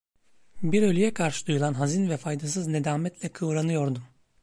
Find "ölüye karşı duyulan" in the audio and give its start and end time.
0.83-1.73